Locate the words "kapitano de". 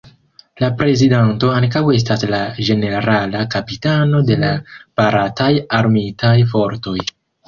3.55-4.39